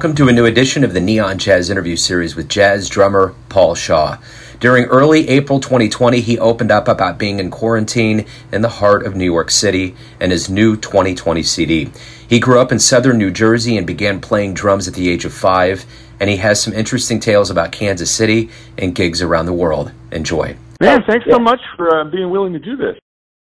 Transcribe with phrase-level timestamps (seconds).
[0.00, 3.74] Welcome to a new edition of the Neon Jazz interview series with jazz drummer Paul
[3.74, 4.16] Shaw.
[4.58, 9.14] During early April 2020, he opened up about being in quarantine in the heart of
[9.14, 11.90] New York City and his new 2020 CD.
[12.26, 15.34] He grew up in southern New Jersey and began playing drums at the age of
[15.34, 15.84] five,
[16.18, 19.92] and he has some interesting tales about Kansas City and gigs around the world.
[20.12, 20.56] Enjoy.
[20.80, 22.96] Man, thanks so much for uh, being willing to do this.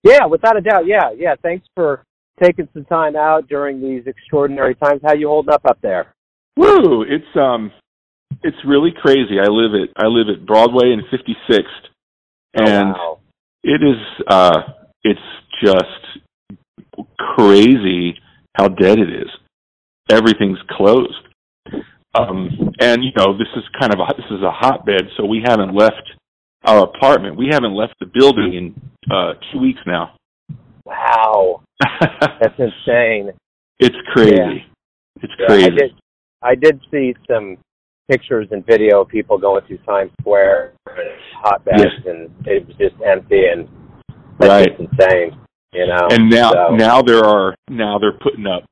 [0.04, 0.87] Yeah, without a doubt.
[0.87, 1.34] Yeah, yeah.
[1.43, 2.02] Thanks for
[2.43, 5.02] taking some time out during these extraordinary times.
[5.04, 6.15] How you holding up up there?
[6.60, 7.02] Woo!
[7.02, 7.73] It's um,
[8.42, 9.38] it's really crazy.
[9.41, 11.64] I live at I live at Broadway and 56th,
[12.55, 13.18] and oh, wow.
[13.62, 14.60] it is uh,
[15.02, 15.20] it's
[15.65, 18.15] just crazy
[18.56, 19.28] how dead it is.
[20.10, 21.15] Everything's closed.
[22.15, 25.42] Um, and you know, this is kind of a, this is a hotbed, so we
[25.46, 26.10] haven't left
[26.65, 27.37] our apartment.
[27.37, 28.74] We haven't left the building in
[29.10, 30.15] uh, two weeks now.
[30.85, 31.63] Wow,
[32.01, 33.30] that's insane.
[33.79, 34.35] it's crazy.
[34.37, 35.23] Yeah.
[35.23, 35.66] It's Yeah, crazy.
[35.66, 35.99] I did.
[36.43, 37.59] I did see some
[38.10, 40.73] pictures and video of people going through Times Square,
[41.45, 42.07] hotbeds, Yes.
[42.07, 43.69] and it was just empty, and
[44.38, 44.79] that's Right.
[44.79, 45.37] just insane.
[45.73, 46.09] You know.
[46.10, 48.65] and now So, now there are now they're putting up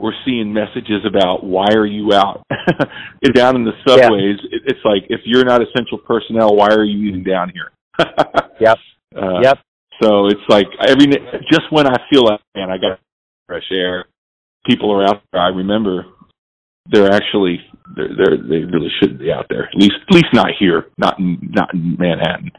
[0.00, 2.42] we're seeing messages about why are you out
[3.34, 7.08] down in the subways it, it's like if you're not essential personnel why are you
[7.08, 7.70] even down here
[8.60, 8.78] Yep.
[9.16, 9.58] uh, Yep.
[10.02, 11.06] so it's like every
[11.52, 12.98] just when i feel like man i got
[13.46, 14.06] fresh air
[14.66, 16.04] people are out there i remember
[16.90, 17.60] they're actually
[17.96, 21.18] they're, they're they really shouldn't be out there at least at least not here not
[21.18, 22.50] in not in manhattan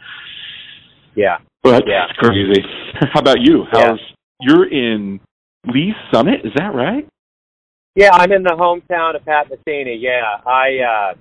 [1.16, 1.38] Yeah.
[1.64, 2.06] but Yeah.
[2.09, 2.62] it's crazy.
[3.14, 3.66] How about you?
[3.73, 3.90] Yeah.
[3.90, 4.00] How's
[4.42, 5.20] you're in
[5.73, 6.42] Lee Summit?
[6.44, 7.08] Is that right?
[7.96, 9.96] Yeah, I'm in the hometown of Pat Metheny.
[9.98, 11.14] Yeah, I,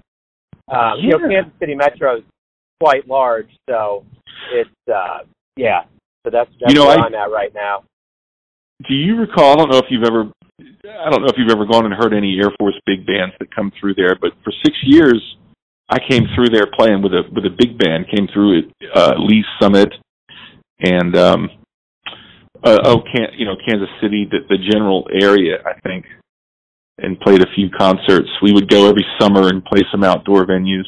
[0.71, 2.23] uh, um, you know, Kansas City Metro is
[2.83, 4.05] quite large, so
[4.53, 5.19] it's, uh,
[5.57, 5.83] yeah.
[6.25, 7.85] So that's that's You know, where I- I'm at right now.
[8.89, 9.53] Do you recall?
[9.53, 10.25] I don't know if you've ever.
[10.85, 13.55] I don't know if you've ever gone and heard any Air Force big bands that
[13.55, 15.23] come through there, but for six years,
[15.89, 18.07] I came through there playing with a with a big band.
[18.15, 18.65] Came through at
[18.95, 19.93] uh, Lee Summit,
[20.81, 21.51] and um,
[22.63, 26.07] uh, oh, can you know Kansas City, the, the general area, I think,
[26.99, 28.29] and played a few concerts.
[28.43, 30.87] We would go every summer and play some outdoor venues.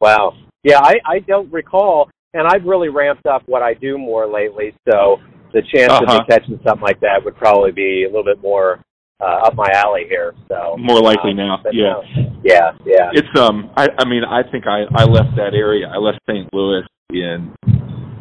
[0.00, 0.34] Wow.
[0.62, 4.74] Yeah, I, I don't recall, and I've really ramped up what I do more lately.
[4.88, 5.18] So
[5.54, 6.18] the chance of Uh-huh.
[6.20, 8.80] me catching something like that would probably be a little bit more
[9.22, 10.34] uh, up my alley here.
[10.48, 11.94] So More likely um, now, yeah.
[12.42, 13.10] yeah, yeah.
[13.12, 15.88] It's um I I mean I think I I left that area.
[15.88, 16.52] I left St.
[16.52, 17.54] Louis in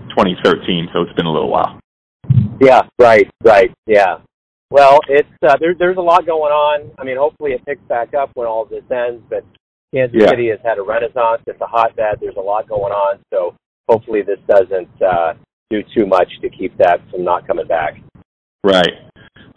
[0.09, 1.79] 2013, so it's been a little while.
[2.61, 4.17] Yeah, right, right, yeah.
[4.69, 6.91] Well, it's uh, there, there's a lot going on.
[6.97, 9.21] I mean, hopefully it picks back up when all this ends.
[9.29, 9.43] But
[9.93, 10.29] Kansas Yeah.
[10.29, 11.41] City has had a renaissance.
[11.45, 12.17] It's a hotbed.
[12.21, 13.19] There's a lot going on.
[13.31, 13.55] So
[13.89, 15.33] hopefully this doesn't uh,
[15.73, 17.93] do too much to keep that from not coming back.
[18.63, 18.93] Right.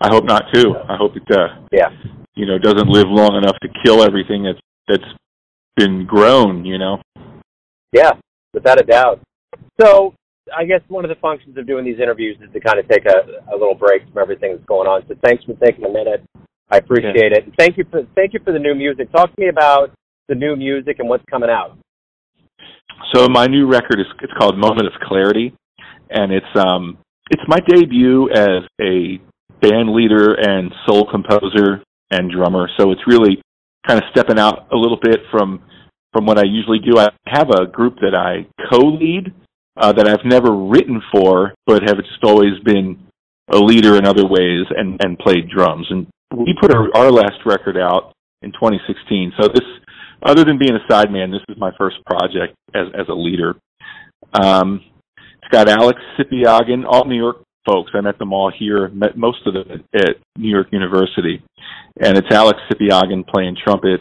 [0.01, 0.75] I hope not too.
[0.89, 1.91] I hope it uh Yeah,
[2.35, 5.11] you know doesn't live long enough to kill everything that's that's
[5.77, 7.01] been grown, you know.
[7.93, 8.13] yeah,
[8.53, 9.21] without a doubt.
[9.81, 10.15] So
[10.57, 13.05] I guess one of the functions of doing these interviews is to kind of take
[13.07, 15.03] a, a little break from everything that's going on.
[15.09, 16.23] So thanks for taking a minute.
[16.71, 17.45] I appreciate it.
[17.45, 19.11] And thank you for thank you for the new music.
[19.13, 19.93] Talk to me about
[20.29, 21.79] the new music and what's coming out.
[23.15, 25.55] So my new record is it's called Moment of Clarity
[26.11, 26.99] and it's um
[27.31, 29.21] it's my debut as a
[29.61, 32.69] band leader and sole composer and drummer.
[32.79, 33.43] So it's really
[33.87, 35.63] kind of stepping out a little bit from
[36.13, 36.99] from what I usually do.
[36.99, 39.35] I have a group that I co-lead
[39.77, 42.99] uh, that I've never written for, but have just always been
[43.53, 45.87] a leader in other ways and and played drums.
[45.91, 48.13] And we put our, our last record out
[48.43, 49.33] in 2016.
[49.41, 49.65] So this,
[50.23, 53.55] other than being a sideman, this is my first project as as a leader.
[54.33, 54.81] Um,
[55.47, 57.37] it's got Alex Sipiagin, all New York
[57.67, 57.93] folks.
[57.95, 58.89] I met them all here.
[58.89, 61.43] Met most of them at New York University,
[62.01, 64.01] and it's Alex Sipiagin playing trumpet,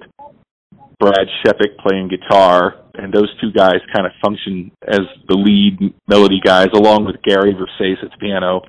[1.00, 6.40] Brad Shepik playing guitar, and those two guys kind of function as the lead melody
[6.44, 8.62] guys, along with Gary Versace at piano,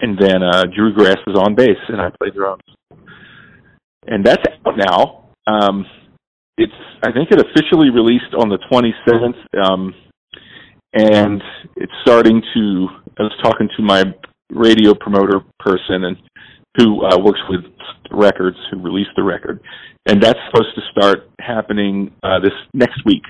[0.00, 2.62] and then uh, Drew Gress is on bass, and I play drums.
[4.06, 5.28] And that's out now.
[5.46, 5.84] Um,
[6.56, 6.72] it's
[7.02, 9.94] I think it officially released on the 27th, um,
[10.96, 11.42] and
[11.76, 12.88] it's starting to.
[13.18, 14.04] I was talking to my
[14.50, 16.16] radio promoter person and
[16.76, 17.60] who uh, works with
[18.10, 19.60] records who released the record,
[20.06, 23.22] and that's supposed to start happening uh, this next week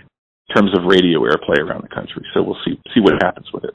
[0.49, 2.25] in terms of radio airplay around the country.
[2.35, 3.75] So we'll see see what happens with it.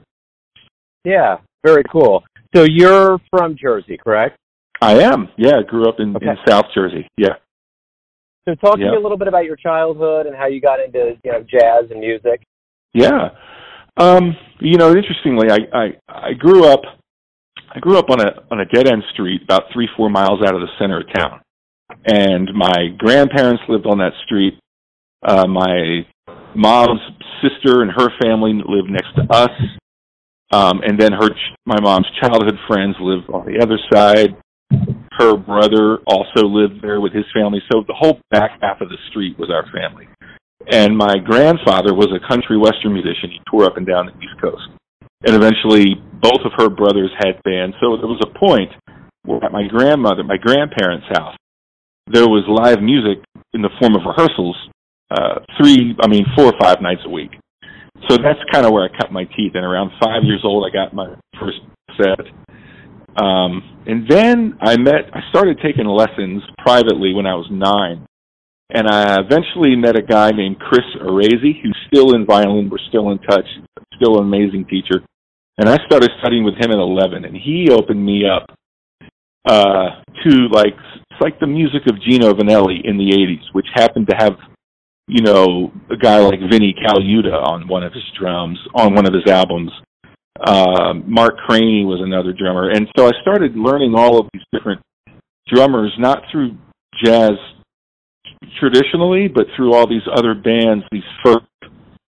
[1.03, 2.23] Yeah, very cool.
[2.55, 4.37] So you're from Jersey, correct?
[4.81, 5.29] I am.
[5.37, 6.27] Yeah, I grew up in, Okay.
[6.27, 7.07] in South Jersey.
[7.17, 7.35] Yeah.
[8.47, 11.17] So talk to me a little bit about your childhood and how you got into
[11.23, 12.41] you know jazz and music.
[12.93, 13.29] Yeah.
[13.97, 16.81] Um, you know, interestingly, I, I I grew up
[17.73, 20.55] I grew up on a on a dead end street about three four miles out
[20.55, 21.41] of the center of town,
[22.05, 24.59] and my grandparents lived on that street.
[25.23, 26.05] Uh, my
[26.55, 26.99] mom's
[27.41, 29.51] sister and her family lived next to us.
[30.53, 31.29] Um, and then her,
[31.65, 34.35] my mom's childhood friends lived on the other side.
[35.13, 37.61] Her brother also lived there with his family.
[37.71, 40.07] So the whole back half of the street was our family.
[40.69, 43.31] And my grandfather was a country western musician.
[43.31, 44.67] He toured up and down the East Coast.
[45.25, 47.75] And eventually, both of her brothers had bands.
[47.79, 48.71] So there was a point
[49.23, 51.35] where at my grandmother, my grandparents' house,
[52.07, 53.23] there was live music
[53.53, 54.57] in the form of rehearsals,
[55.11, 57.31] uh, three, I mean, four or five nights a week.
[58.09, 59.53] So that's kind of where I cut my teeth.
[59.53, 61.59] And around five years old, I got my first
[61.97, 62.25] set.
[63.21, 68.07] Um, and then I met, I started taking lessons privately when I was nine.
[68.73, 72.71] And I eventually met a guy named Chris Arezi, who's still in Vineland.
[72.71, 73.45] We're still in touch.
[73.95, 75.03] Still an amazing teacher.
[75.57, 78.49] And I started studying with him at 11, and he opened me up
[79.45, 80.73] uh, to like
[81.09, 84.33] it's like the music of Gino Vannelli in the 80s, which happened to have
[85.11, 89.13] you know, a guy like Vinnie Colaiuta on one of his drums, on one of
[89.13, 89.69] his albums.
[90.39, 92.69] Uh, Mark Craney was another drummer.
[92.69, 94.81] And so I started learning all of these different
[95.53, 96.57] drummers, not through
[97.03, 97.31] jazz
[98.59, 101.45] traditionally, but through all these other bands, these first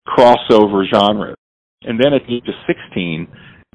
[0.07, 1.37] crossover genres.
[1.83, 3.29] And then at the age of 16,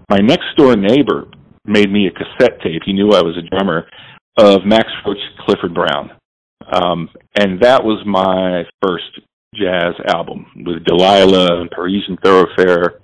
[0.09, 1.27] my next door neighbor
[1.65, 2.81] made me a cassette tape.
[2.86, 3.88] He knew I was a drummer
[4.38, 6.12] of Max Roach, Clifford Brown.
[6.71, 9.19] Um, and that was my first
[9.56, 13.01] jazz album with Delilah and Parisian Thoroughfare,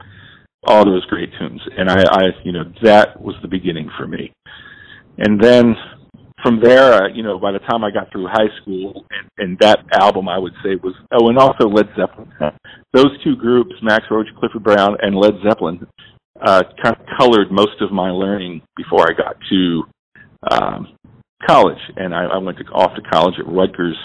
[0.63, 1.61] all those great tunes.
[1.77, 4.31] And I, I, you know, that was the beginning for me.
[5.17, 5.75] And then
[6.43, 9.59] from there, uh, you know, by the time I got through high school, and, and
[9.59, 12.31] that album I would say was, oh, and also Led Zeppelin.
[12.93, 15.85] Those two groups, Max Roach, Clifford Brown, and Led Zeppelin,
[16.41, 19.83] uh, kind of colored most of my learning before I got to
[20.51, 20.87] um,
[21.47, 23.97] college, and I, I went to, off to college at Rutgers,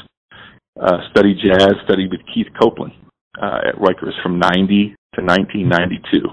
[0.80, 2.92] uh, studied jazz, studied with Keith Copeland
[3.40, 6.28] uh, at Rutgers from 90 to 1992.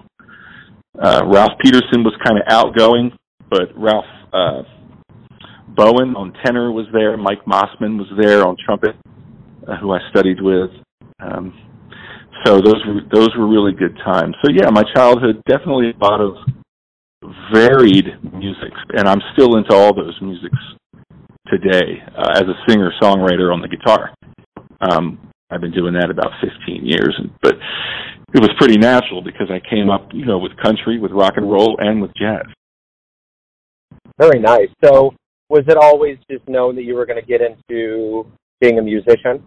[0.97, 3.11] Uh, Ralph Peterson was kind of outgoing,
[3.49, 4.63] but Ralph uh,
[5.75, 7.17] Bowen on tenor was there.
[7.17, 8.95] Mike Mossman was there on trumpet,
[9.67, 10.71] uh, who I studied with.
[11.19, 11.53] Um,
[12.45, 14.35] so those were those were really good times.
[14.43, 16.35] So yeah, my childhood definitely a lot of
[17.53, 20.57] varied music, and I'm still into all those musics
[21.47, 24.13] today uh, as a singer songwriter on the guitar.
[24.81, 25.19] Um,
[25.51, 27.55] I've been doing that about 15 years, but
[28.33, 31.49] it was pretty natural because I came up, you know, with country, with rock and
[31.49, 32.45] roll, and with jazz.
[34.19, 34.69] Very nice.
[34.83, 35.13] So,
[35.49, 38.25] was it always just known that you were going to get into
[38.61, 39.43] being a musician?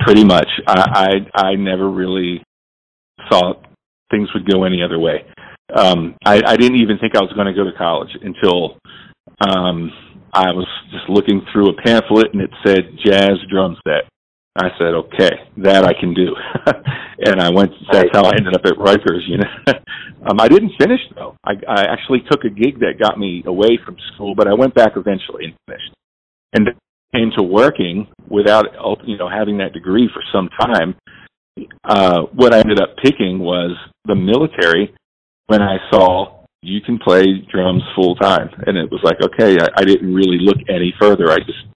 [0.00, 0.48] Pretty much.
[0.66, 2.42] I I, I never really
[3.30, 3.66] thought
[4.10, 5.24] things would go any other way.
[5.74, 8.76] Um, I, I didn't even think I was going to go to college until
[9.40, 9.90] um,
[10.32, 14.04] I was just looking through a pamphlet and it said jazz drum set.
[14.56, 16.34] I said, okay, that I can do.
[17.26, 19.50] and I went, that's how I ended up at Rutgers, you know.
[20.30, 21.36] um, I didn't finish though.
[21.44, 24.74] I, I actually took a gig that got me away from school, but I went
[24.74, 25.94] back eventually and finished.
[26.52, 26.74] And then
[27.14, 28.66] came to working without,
[29.06, 30.94] you know, having that degree for some time.
[31.84, 34.94] Uh, what I ended up picking was the military
[35.46, 38.50] when I saw you can play drums full time.
[38.66, 41.30] And it was like, okay, I, I didn't really look any further.
[41.30, 41.66] I just,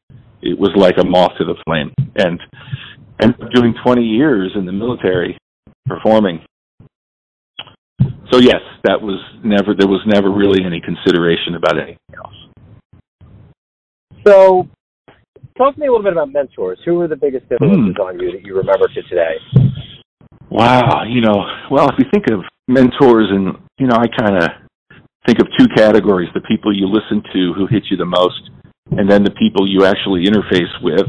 [0.43, 1.93] it was like a moth to the flame.
[2.17, 2.41] And,
[3.21, 5.37] and doing 20 years in the military
[5.87, 6.41] performing.
[8.31, 12.35] So yes, that was never, there was never really any consideration about anything else.
[14.27, 14.69] So
[15.57, 16.79] talk to me a little bit about mentors.
[16.85, 18.05] Who were the biggest influences mm.
[18.05, 19.37] on you that you remember to today?
[20.51, 24.49] Wow, you know, well, if you think of mentors and, you know, I kind of
[25.27, 28.51] think of two categories the people you listen to who hit you the most,
[28.91, 31.07] and then the people you actually interface with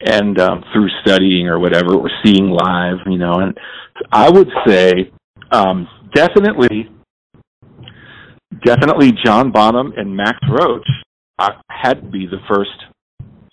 [0.00, 3.34] and um, through studying or whatever or seeing live, you know.
[3.34, 3.56] And
[4.12, 5.10] I would say
[5.50, 6.90] um, definitely,
[8.64, 10.86] definitely John Bonham and Max Roach
[11.38, 12.70] I had to be the first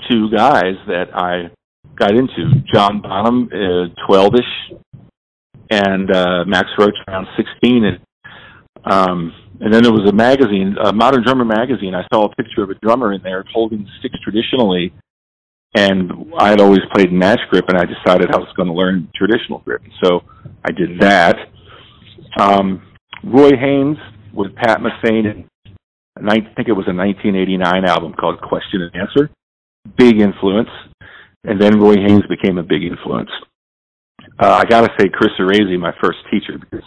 [0.10, 1.52] two guys that I
[1.98, 2.64] got into.
[2.74, 4.80] John Bonham, uh, 12ish,
[5.70, 7.84] and uh, Max Roach around 16.
[7.84, 8.00] And
[8.86, 11.96] um, and then there was a magazine, a Modern Drummer magazine.
[11.96, 14.94] I saw a picture of a drummer in there holding sticks traditionally,
[15.76, 19.10] and I had always played match grip, and I decided I was going to learn
[19.16, 19.82] traditional grip.
[20.04, 20.22] So
[20.66, 21.38] I did that.
[22.40, 22.82] Um,
[23.24, 23.98] Roy Haynes
[24.34, 25.46] with Pat Metheny,
[26.18, 29.30] I think it was a 1989 album called Question and Answer.
[29.98, 30.70] Big influence.
[31.44, 33.30] And then Roy Haynes became a big influence.
[34.40, 36.86] Uh, I got to say, Chris Arezi, my first teacher, because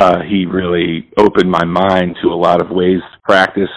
[0.00, 3.68] uh, he really opened my mind to a lot of ways to practice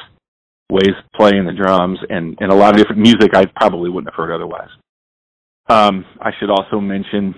[0.71, 4.11] ways of playing the drums and, and a lot of different music I probably wouldn't
[4.11, 4.69] have heard otherwise.
[5.67, 7.35] Um, I should also mention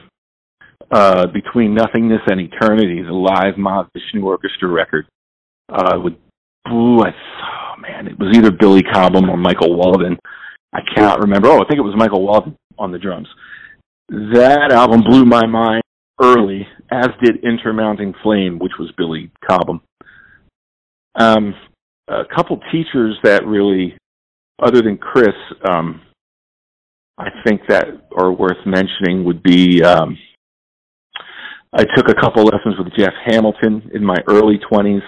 [0.92, 5.08] uh, Between Nothingness and Eternity, the live Mahavishnu Orchestra record
[5.70, 6.14] uh, with,
[6.72, 10.18] ooh, I, oh man, it was either Billy Cobham or Michael Walden.
[10.74, 11.48] I cannot remember.
[11.48, 13.28] Oh, I think it was Michael Walden on the drums.
[14.10, 15.82] That album blew my mind
[16.22, 19.82] early, as did Inner Mounting Flame, which was Billy Cobham.
[21.16, 21.56] Um,
[22.08, 23.98] a couple teachers that really,
[24.62, 25.36] other than Chris,
[25.68, 26.02] um,
[27.18, 30.18] I think that are worth mentioning would be um,
[31.74, 35.02] I took a couple lessons with Jeff Hamilton in my early 20s,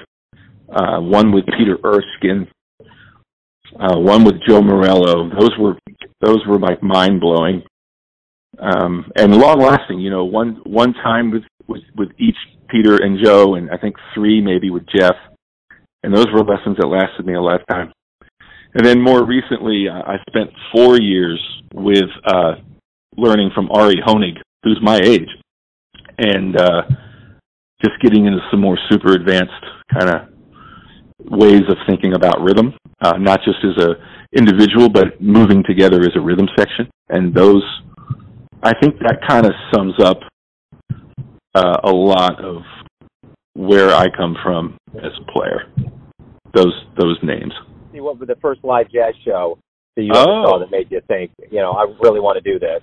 [0.73, 2.47] uh, one with Peter Erskine,
[3.79, 5.29] uh, one with Joe Morello.
[5.29, 5.77] Those were
[6.21, 7.63] those were like mind blowing
[8.59, 9.99] um, and long lasting.
[9.99, 12.35] You know, one one time with, with with each
[12.69, 15.15] Peter and Joe, and I think three maybe with Jeff,
[16.03, 17.91] and those were lessons that lasted me a lifetime.
[18.73, 21.41] And then more recently, I spent four years
[21.73, 22.55] with uh,
[23.15, 25.29] learning from Ari Hoenig, who's my age,
[26.17, 26.81] and uh,
[27.83, 29.51] just getting into some more super advanced
[29.91, 30.27] kind of
[31.19, 33.95] ways of thinking about rhythm, uh, not just as a
[34.37, 36.89] individual, but moving together as a rhythm section.
[37.09, 37.63] And those
[38.67, 40.19] I think that kind of sums up
[41.55, 42.63] uh, a lot of
[43.53, 45.71] where I come from as a player.
[46.53, 47.53] Those those names.
[47.93, 49.57] See what was the first live jazz show
[49.95, 50.43] that you oh.
[50.43, 52.81] saw that made you think, you know, I really want to do this?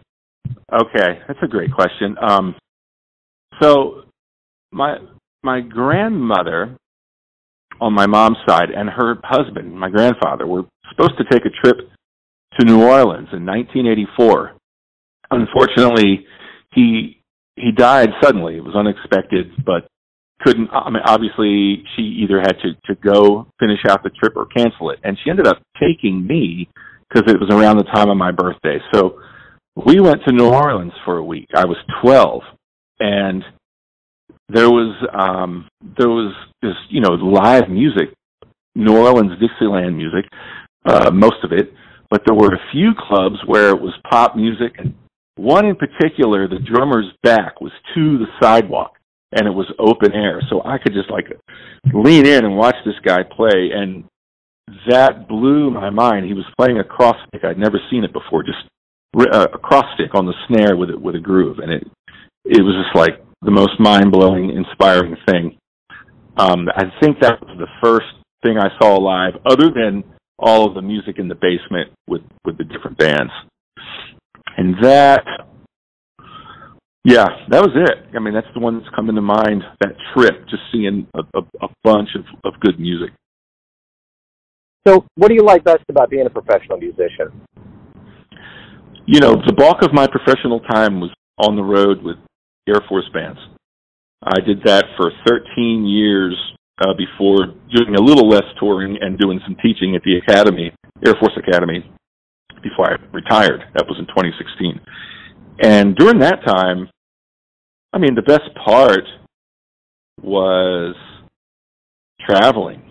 [0.73, 2.17] Okay, that's a great question.
[2.19, 2.55] Um,
[3.61, 4.05] so
[4.73, 4.97] my
[5.43, 6.79] my grandmother
[7.79, 11.77] on my mom's side and her husband, my grandfather, were supposed to take a trip
[12.59, 14.55] to New Orleans in 1984
[15.35, 16.27] unfortunately,
[16.75, 17.21] he
[17.57, 18.57] he died suddenly.
[18.57, 19.87] It was unexpected, but
[20.41, 20.69] couldn't.
[20.73, 24.91] I mean, obviously, she either had to to go finish out the trip or cancel
[24.91, 26.69] it, and she ended up taking me
[27.09, 28.79] because it was around the time of my birthday.
[28.93, 29.21] So
[29.87, 31.47] we went to New Orleans for a week.
[31.55, 32.43] I was twelve,
[33.01, 33.45] and
[34.49, 38.13] there was um there was this you know live music,
[38.75, 40.25] New Orleans Dixieland music,
[40.85, 41.73] uh, most of it.
[42.11, 44.95] But there were a few clubs where it was pop music and
[45.45, 48.97] one in particular, the drummer's back was to the sidewalk
[49.33, 50.41] and it was open air.
[50.49, 51.27] So I could just like
[51.93, 53.71] lean in and watch this guy play.
[53.75, 54.05] And
[54.89, 56.27] that blew my mind.
[56.27, 57.45] He was playing a cross stick.
[57.45, 58.65] I'd never seen it before, just
[59.17, 61.59] uh, a cross stick on the snare with it, with a groove.
[61.59, 61.87] And it,
[62.45, 65.59] it was just like the most mind blowing, inspiring thing.
[66.37, 68.07] Um, I think that was the first
[68.43, 70.05] thing I saw live, other than
[70.39, 73.33] all of the music in the basement with, with the different bands.
[74.57, 75.25] And that,
[77.05, 78.17] yeah, that was it.
[78.17, 79.63] I mean, that's the one that's coming to mind.
[79.81, 83.11] That trip, just seeing a, a, a bunch of, of good music.
[84.87, 87.33] So, what do you like best about being a professional musician?
[89.07, 92.17] You know, the bulk of my professional time was on the road with
[92.69, 93.39] Air Force bands.
[94.23, 96.35] I did that for 13 years
[96.81, 100.73] uh, before doing a little less touring and doing some teaching at the academy,
[101.05, 101.85] Air Force Academy,
[102.65, 103.61] before I retired.
[103.75, 104.81] That was in 2016.
[105.63, 106.89] And during that time,
[107.93, 109.05] I mean, the best part
[110.21, 110.97] was
[112.27, 112.83] traveling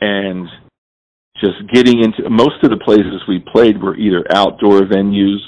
[0.00, 0.48] and
[1.40, 5.38] just getting into most of the places we played were either outdoor venues,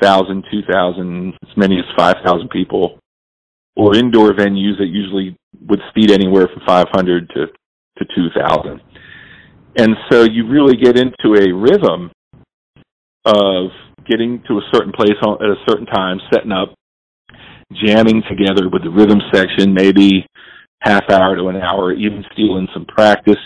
[0.00, 2.98] thousand, two thousand, as many as five thousand people,
[3.76, 5.36] or indoor venues that usually
[5.68, 8.80] would seat anywhere from five hundred to to two thousand.
[9.76, 12.10] And so you really get into a rhythm
[13.24, 13.70] of
[14.08, 16.74] getting to a certain place at a certain time, setting up,
[17.72, 20.26] jamming together with the rhythm section, maybe
[20.80, 23.38] half hour to an hour, even stealing some practice,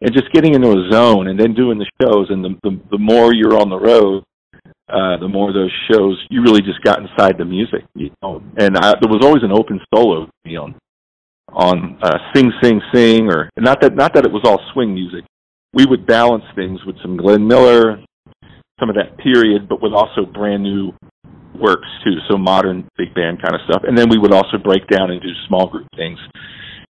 [0.00, 2.26] and just getting into a zone and then doing the shows.
[2.30, 4.24] And the the, the more you're on the road,
[4.88, 7.84] uh, the more those shows you really just got inside the music.
[7.94, 8.42] You know?
[8.58, 10.74] And I, there was always an open solo on
[11.52, 15.24] on uh, sing sing sing or not that not that it was all swing music.
[15.72, 17.98] We would balance things with some Glenn Miller,
[18.80, 20.92] some of that period, but with also brand new
[21.58, 23.82] works too, so modern big band kind of stuff.
[23.86, 26.18] And then we would also break down and do small group things.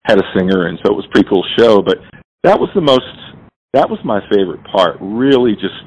[0.05, 1.81] Had a singer, and so it was pretty cool show.
[1.81, 1.99] But
[2.43, 3.07] that was the most,
[3.73, 4.97] that was my favorite part.
[5.01, 5.79] Really, just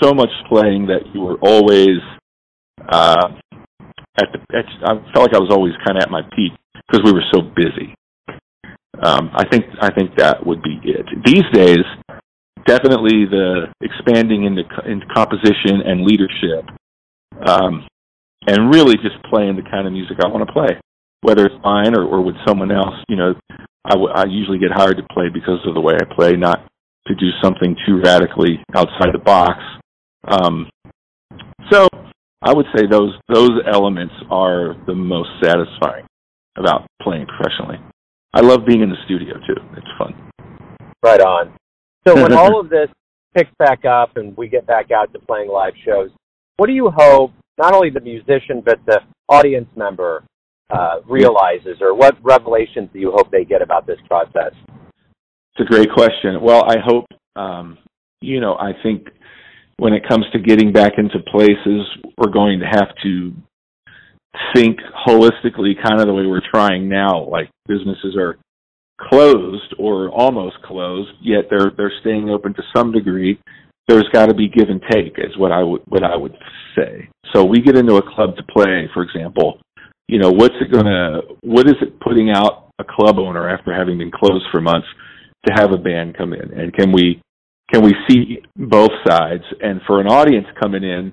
[0.00, 1.98] so much playing that you were always
[2.88, 3.34] uh,
[4.16, 4.38] at the.
[4.56, 6.52] At, I felt like I was always kind of at my peak
[6.86, 7.94] because we were so busy.
[9.02, 11.06] Um, I think I think that would be it.
[11.24, 11.82] These days,
[12.66, 16.64] definitely the expanding into, into composition and leadership,
[17.46, 17.86] um,
[18.46, 20.78] and really just playing the kind of music I want to play,
[21.22, 22.94] whether it's mine or, or with someone else.
[23.08, 23.34] You know,
[23.84, 26.66] I, w- I usually get hired to play because of the way I play, not
[27.08, 29.58] to do something too radically outside the box.
[30.26, 30.70] Um,
[31.70, 31.88] so
[32.42, 36.06] I would say those those elements are the most satisfying
[36.56, 37.78] about playing professionally.
[38.32, 39.60] I love being in the studio too.
[39.76, 40.14] It's fun.
[41.02, 41.54] Right on.
[42.06, 42.88] So when all of this
[43.34, 46.10] picks back up and we get back out to playing live shows,
[46.56, 50.24] what do you hope not only the musician but the audience member
[50.70, 54.52] uh, realizes, or what revelations do you hope they get about this process?
[55.56, 56.40] It's a great question.
[56.42, 57.06] Well, I hope,
[57.36, 57.78] um,
[58.20, 59.08] you know, I think
[59.76, 61.86] when it comes to getting back into places,
[62.18, 63.32] we're going to have to
[64.54, 67.28] think holistically, kind of the way we're trying now.
[67.28, 68.36] Like businesses are
[69.00, 73.40] closed or almost closed, yet they're they're staying open to some degree.
[73.88, 76.36] There's got to be give and take, is what I would what I would
[76.76, 77.08] say.
[77.34, 79.60] So we get into a club to play, for example.
[80.08, 81.20] You know, what's it gonna?
[81.42, 84.86] What is it putting out a club owner after having been closed for months
[85.46, 86.52] to have a band come in?
[86.58, 87.20] And can we
[87.72, 89.44] can we see both sides?
[89.60, 91.12] And for an audience coming in,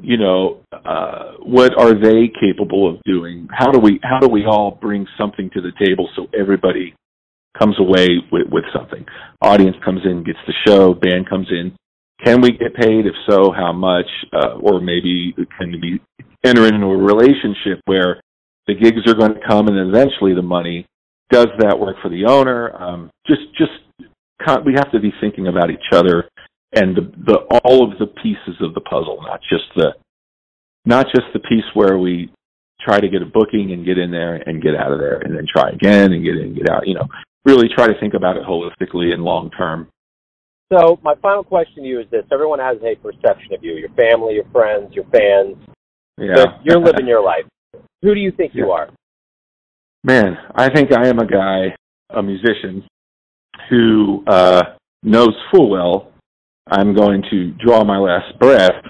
[0.00, 3.48] you know, uh, what are they capable of doing?
[3.50, 6.94] How do we how do we all bring something to the table so everybody
[7.56, 9.04] comes away with, with something?
[9.40, 11.76] Audience comes in, gets the show, band comes in.
[12.24, 13.06] Can we get paid?
[13.06, 14.06] If so, how much?
[14.32, 16.00] Uh, or maybe can we
[16.44, 18.20] enter into a relationship where
[18.66, 20.84] the gigs are going to come and eventually the money?
[21.30, 22.74] Does that work for the owner?
[22.74, 23.70] Um, just just
[24.64, 26.28] we have to be thinking about each other
[26.72, 29.94] and the, the all of the pieces of the puzzle, not just the
[30.84, 32.30] not just the piece where we
[32.80, 35.34] try to get a booking and get in there and get out of there and
[35.34, 36.86] then try again and get in and get out.
[36.86, 37.08] You know,
[37.48, 39.88] really try to think about it holistically and long term.
[40.72, 43.88] So my final question to you is this: Everyone has a perception of you, your
[43.90, 45.56] family, your friends, your fans.
[46.18, 46.58] Yeah.
[46.64, 47.44] you're living your life.
[48.02, 48.64] Who do you think yeah.
[48.64, 48.90] you are?
[50.04, 51.74] Man, I think I am a guy,
[52.10, 52.84] a musician,
[53.68, 54.62] who uh,
[55.02, 56.12] knows full well
[56.70, 58.84] I'm going to draw my last breath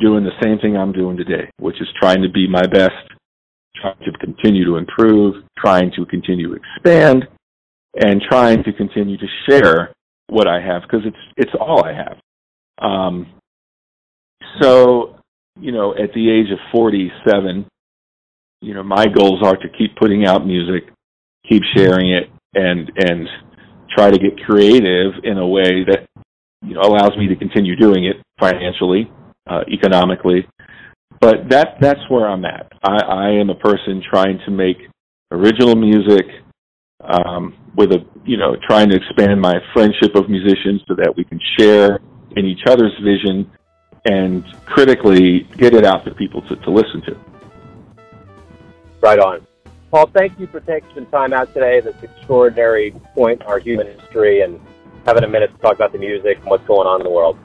[0.00, 2.92] doing the same thing I'm doing today, which is trying to be my best,
[3.80, 7.28] trying to continue to improve, trying to continue to expand,
[7.98, 9.92] and trying to continue to share
[10.28, 12.18] what I have because it's it's all I have.
[12.80, 13.26] Um,
[14.60, 15.16] so,
[15.58, 17.66] you know, at the age of 47,
[18.62, 20.88] you know, my goals are to keep putting out music,
[21.48, 23.28] keep sharing it, and and
[23.96, 26.06] try to get creative in a way that
[26.62, 29.10] you know allows me to continue doing it financially,
[29.48, 30.46] uh, economically.
[31.20, 32.70] But that that's where I'm at.
[32.82, 34.76] I, I am a person trying to make
[35.30, 36.26] original music
[37.02, 41.24] um, with a you know trying to expand my friendship of musicians so that we
[41.24, 41.98] can share
[42.36, 43.50] in each other's vision
[44.04, 47.16] and critically get it out to people to, to listen to.
[49.00, 49.46] Right on.
[49.90, 51.80] Paul, thank you for taking some time out today.
[51.80, 54.60] This extraordinary point in our human history and
[55.06, 57.38] having a minute to talk about the music and what's going on in the world.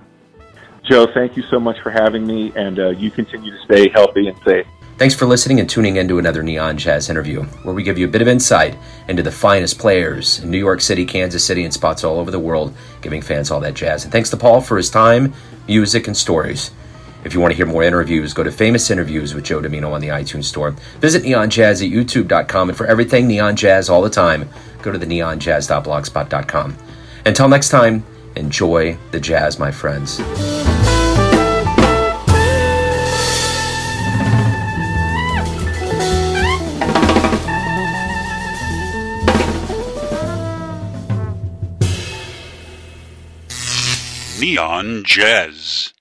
[0.83, 4.27] Joe, thank you so much for having me, and uh, you continue to stay healthy
[4.27, 4.67] and safe.
[4.97, 8.05] Thanks for listening and tuning in to another Neon Jazz interview, where we give you
[8.05, 8.77] a bit of insight
[9.09, 12.39] into the finest players in New York City, Kansas City, and spots all over the
[12.39, 14.03] world, giving fans all that jazz.
[14.05, 15.33] And thanks to Paul for his time,
[15.67, 16.71] music, and stories.
[17.25, 19.99] If you want to hear more interviews, go to Famous Interviews with Joe Dimino on
[19.99, 20.71] the iTunes Store.
[21.01, 24.47] Visit Neon Jazz at youtube.com, and for everything Neon Jazz all the time,
[24.81, 26.77] go to the neonjazz.blogspot.com.
[27.25, 28.05] Until next time,
[28.37, 30.21] enjoy the jazz, my friends.
[44.39, 45.94] Neon Jazz.